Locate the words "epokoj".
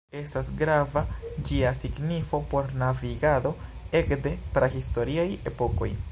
5.53-5.91